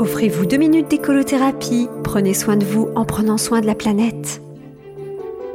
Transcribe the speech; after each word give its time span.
Offrez-vous 0.00 0.44
deux 0.46 0.56
minutes 0.56 0.88
d'écolothérapie. 0.88 1.88
Prenez 2.02 2.34
soin 2.34 2.56
de 2.56 2.64
vous 2.64 2.88
en 2.96 3.04
prenant 3.04 3.38
soin 3.38 3.60
de 3.60 3.66
la 3.66 3.76
planète. 3.76 4.42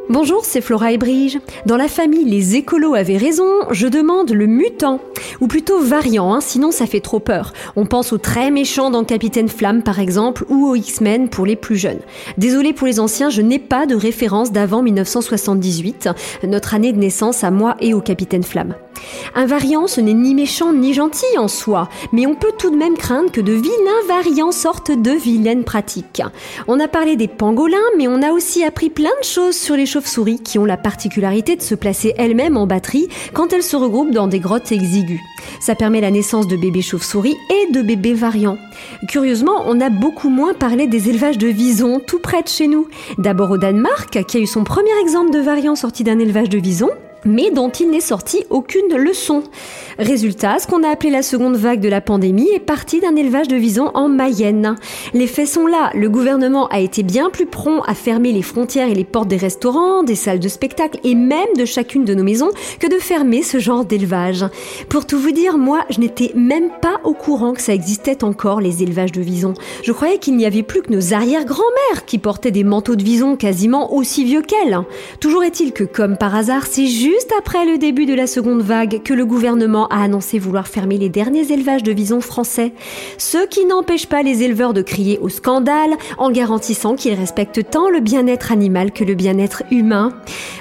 Bonjour, 0.08 0.46
c'est 0.46 0.62
Flora 0.62 0.94
et 0.94 0.98
Brige. 0.98 1.40
Dans 1.66 1.76
la 1.76 1.90
famille 1.90 2.24
Les 2.24 2.56
écolos 2.56 2.96
avaient 2.96 3.18
raison, 3.18 3.46
je 3.70 3.86
demande 3.86 4.32
le 4.32 4.48
mutant. 4.48 5.02
Ou 5.42 5.48
plutôt 5.48 5.80
variant, 5.80 6.34
hein, 6.34 6.42
sinon 6.42 6.72
ça 6.72 6.88
fait 6.88 7.02
trop 7.02 7.20
peur. 7.20 7.54
On 7.76 7.86
pense 7.86 8.14
aux 8.14 8.18
très 8.18 8.50
méchants 8.50 8.90
dans 8.90 9.04
Capitaine 9.04 9.50
Flamme 9.50 9.84
par 9.84 10.00
exemple, 10.00 10.46
ou 10.50 10.68
aux 10.68 10.76
X-Men 10.76 11.30
pour 11.30 11.46
les 11.46 11.58
plus 11.58 11.78
jeunes. 11.78 12.00
Désolé 12.38 12.74
pour 12.74 12.88
les 12.88 13.00
anciens, 13.00 13.30
je 13.30 13.42
n'ai 13.42 13.60
pas 13.60 13.86
de 13.86 13.96
référence 13.96 14.52
d'avant 14.52 14.82
1978, 14.82 16.10
notre 16.44 16.74
année 16.74 16.94
de 16.94 16.98
naissance 16.98 17.44
à 17.44 17.52
moi 17.52 17.76
et 17.82 17.94
au 17.94 18.02
Capitaine 18.02 18.44
Flamme. 18.44 18.74
Un 19.36 19.46
variant, 19.46 19.88
ce 19.88 20.02
n'est 20.02 20.14
ni 20.14 20.36
méchant 20.36 20.74
ni 20.74 20.94
gentil 20.94 21.38
en 21.38 21.48
soi, 21.48 21.90
mais 22.12 22.26
on 22.26 22.36
peut 22.36 22.52
tout 22.58 22.70
de 22.70 22.76
même 22.76 22.98
craindre 22.98 23.32
que 23.32 23.42
de 23.42 23.54
vilains 23.54 24.08
variants 24.08 24.52
sortent 24.52 24.92
de 24.92 25.12
vilaines 25.12 25.64
pratiques. 25.64 26.22
On 26.68 26.80
a 26.80 26.88
parlé 26.88 27.16
des 27.16 27.28
pangolins, 27.28 27.78
mais 27.98 28.08
on 28.08 28.22
a 28.22 28.32
aussi 28.32 28.64
appris 28.64 28.90
plein 28.90 29.10
de 29.20 29.26
choses 29.26 29.56
sur 29.56 29.76
les 29.76 29.86
chauves-souris 29.86 30.40
qui 30.40 30.60
ont 30.60 30.66
la 30.66 30.78
particularité 30.78 31.56
de 31.56 31.62
se 31.62 31.76
placer 31.76 32.14
elles-mêmes 32.18 32.58
en 32.58 32.68
batterie 32.68 33.10
quand 33.34 33.54
elles 33.54 33.64
se 33.64 33.76
regroupent 33.76 34.12
dans 34.12 34.28
des 34.28 34.40
grottes 34.40 34.72
exiguës. 34.72 35.20
Ça 35.60 35.76
permet 35.76 36.02
la 36.02 36.12
naissance 36.12 36.48
de 36.48 36.56
bébés 36.56 36.82
chauves-souris 36.82 37.38
et 37.50 37.72
de 37.72 37.82
bébés 37.82 38.14
variants. 38.14 38.58
Curieusement, 39.08 39.64
on 39.66 39.82
a 39.82 39.90
beaucoup 39.90 40.30
moins 40.30 40.54
parlé 40.54 40.88
des 40.88 41.10
élevages 41.10 41.38
de 41.38 41.48
visons 41.48 42.00
tout 42.00 42.20
près 42.20 42.42
de 42.44 42.48
chez 42.48 42.68
nous. 42.68 42.88
D'abord 43.18 43.52
au 43.52 43.58
Danemark, 43.58 44.24
qui 44.26 44.38
a 44.38 44.40
eu 44.40 44.48
son 44.48 44.64
premier 44.64 44.98
exemple 45.02 45.32
de 45.32 45.40
variant 45.40 45.76
sorti 45.76 46.04
d'un 46.04 46.20
élevage 46.20 46.50
de 46.50 46.58
visons, 46.58 46.92
mais 47.26 47.52
dont 47.52 47.70
il 47.70 47.90
n'est 47.90 48.00
sorti 48.00 48.44
aucune 48.50 48.96
leçon. 48.96 49.44
Résultat, 49.98 50.60
ce 50.60 50.68
qu'on 50.68 50.84
a 50.84 50.90
appelé 50.90 51.10
la 51.10 51.22
seconde 51.22 51.56
vague 51.56 51.82
de 51.82 51.90
la 51.90 52.02
pandémie 52.02 52.50
est 52.54 52.60
parti 52.60 53.00
d'un 53.00 53.16
élevage 53.16 53.48
de 53.48 53.56
visons 53.56 53.92
en 53.94 54.08
Mayenne. 54.08 54.76
Les 55.14 55.28
faits 55.28 55.48
sont 55.48 55.68
là, 55.68 55.92
le 55.94 56.10
gouvernement 56.10 56.68
a 56.70 56.80
été 56.80 57.04
bien 57.04 57.30
plus 57.30 57.46
prompt 57.46 57.82
à 57.86 57.94
fermer 57.94 58.32
les 58.32 58.42
frontières 58.42 58.90
et 58.90 58.96
les 58.96 59.04
portes 59.04 59.28
des 59.28 59.38
restaurants, 59.38 60.04
des 60.04 60.16
salles 60.16 60.40
de 60.40 60.48
spectacle 60.48 61.00
et 61.04 61.16
même 61.16 61.54
de 61.58 61.66
chacune 61.66 62.06
de 62.06 62.14
nos 62.14 62.24
maisons 62.24 62.52
que 62.80 62.88
de 62.88 63.00
fermer 63.00 63.44
ce 63.44 63.60
genre 63.60 63.86
d'élevage. 63.86 64.46
Pour 64.88 65.06
tout 65.06 65.20
vous 65.20 65.32
dire, 65.32 65.58
moi, 65.58 65.86
je 65.90 66.00
n'étais 66.00 66.32
même 66.36 66.70
pas 66.82 67.00
au 67.04 67.14
courant 67.14 67.54
que 67.54 67.62
ça 67.62 67.74
existait 67.74 68.24
encore 68.24 68.62
les 68.62 68.84
élevages 68.84 69.12
de 69.12 69.22
visons. 69.22 69.54
Je 69.84 69.92
croyais 69.92 70.18
qu'il 70.18 70.36
n'y 70.36 70.46
avait 70.46 70.64
plus 70.64 70.82
que 70.82 70.92
nos 70.92 71.14
arrière-grand-mères 71.14 72.06
qui 72.06 72.18
portaient 72.18 72.52
des 72.52 72.64
manteaux 72.64 72.96
de 72.96 73.04
visons 73.04 73.36
quasiment 73.36 73.94
aussi 73.94 74.24
vieux 74.24 74.42
qu'elles. 74.42 74.80
Toujours 75.20 75.44
est-il 75.44 75.74
que 75.74 75.84
comme 75.84 76.18
par 76.18 76.36
hasard, 76.36 76.66
c'est 76.66 76.88
juste 77.10 77.34
après 77.36 77.66
le 77.66 77.80
début 77.80 78.06
de 78.06 78.14
la 78.14 78.28
seconde 78.28 78.62
vague 78.62 79.02
que 79.02 79.16
le 79.16 79.26
gouvernement 79.26 79.88
a 79.88 80.04
annoncé 80.04 80.38
vouloir 80.38 80.68
fermer 80.68 81.00
les 81.00 81.10
derniers 81.10 81.52
élevages 81.52 81.82
de 81.82 81.92
visons 81.92 82.22
français, 82.22 82.72
ce 83.18 83.48
qui 83.48 83.66
n'empêche 83.66 84.06
pas 84.06 84.22
les 84.22 84.44
éleveurs 84.44 84.74
de 84.74 84.84
crier 84.84 85.18
au 85.18 85.28
scandale 85.28 85.98
en 86.20 86.30
garantissant 86.30 86.96
qu'ils 86.96 87.16
respectent 87.16 87.72
tant 87.72 87.90
le 87.90 88.00
bien-être 88.00 88.52
animal 88.52 88.92
que 88.92 89.04
le 89.04 89.16
bien-être 89.16 89.64
humain. 89.72 90.14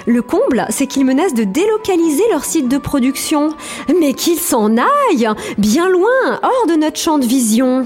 Le 0.07 0.23
comble, 0.23 0.65
c'est 0.69 0.87
qu'ils 0.87 1.05
menacent 1.05 1.35
de 1.35 1.43
délocaliser 1.43 2.23
leur 2.31 2.43
site 2.43 2.67
de 2.67 2.79
production. 2.79 3.53
Mais 3.99 4.13
qu'ils 4.13 4.39
s'en 4.39 4.75
aillent 4.77 5.29
Bien 5.59 5.87
loin, 5.87 6.39
hors 6.41 6.67
de 6.67 6.75
notre 6.75 6.97
champ 6.97 7.19
de 7.19 7.25
vision 7.25 7.85